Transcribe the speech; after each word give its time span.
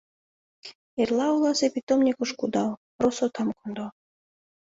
—Эрла 1.01 1.27
оласе 1.35 1.67
питомникыш 1.75 2.31
кудал, 2.39 2.71
росотам 3.01 3.49
кондо. 3.59 3.85